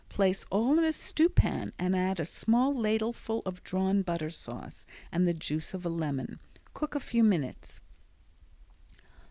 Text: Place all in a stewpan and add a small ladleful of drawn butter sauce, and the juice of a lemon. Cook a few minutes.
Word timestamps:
Place 0.09 0.43
all 0.49 0.79
in 0.79 0.83
a 0.83 0.93
stewpan 0.93 1.73
and 1.77 1.95
add 1.95 2.19
a 2.19 2.25
small 2.25 2.73
ladleful 2.73 3.43
of 3.45 3.63
drawn 3.63 4.01
butter 4.01 4.31
sauce, 4.31 4.87
and 5.11 5.27
the 5.27 5.33
juice 5.35 5.75
of 5.75 5.85
a 5.85 5.89
lemon. 5.89 6.39
Cook 6.73 6.95
a 6.95 6.99
few 6.99 7.23
minutes. 7.23 7.81